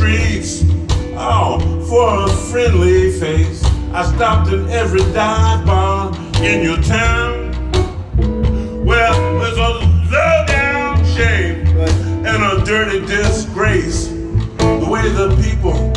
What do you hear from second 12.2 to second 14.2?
and a dirty disgrace.